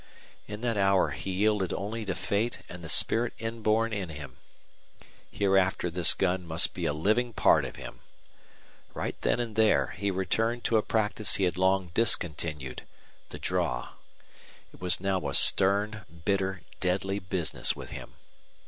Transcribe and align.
In 0.47 0.61
that 0.61 0.77
hour 0.77 1.11
he 1.11 1.29
yielded 1.29 1.71
only 1.73 2.05
to 2.05 2.15
fate 2.15 2.61
and 2.67 2.83
the 2.83 2.89
spirit 2.89 3.33
inborn 3.37 3.93
in 3.93 4.09
him. 4.09 4.37
Hereafter 5.31 5.91
this 5.91 6.15
gun 6.15 6.43
must 6.47 6.73
be 6.73 6.85
a 6.87 6.91
living 6.91 7.33
part 7.33 7.65
of 7.65 7.75
him. 7.75 7.99
Right 8.95 9.15
then 9.21 9.39
and 9.39 9.55
there 9.55 9.93
he 9.95 10.09
returned 10.09 10.63
to 10.63 10.77
a 10.77 10.81
practice 10.81 11.35
he 11.35 11.43
had 11.43 11.55
long 11.55 11.91
discontinued 11.93 12.81
the 13.29 13.37
draw. 13.37 13.89
It 14.73 14.81
was 14.81 14.99
now 14.99 15.27
a 15.29 15.35
stern, 15.35 16.03
bitter, 16.25 16.63
deadly 16.79 17.19
business 17.19 17.75
with 17.75 17.91
him. 17.91 18.13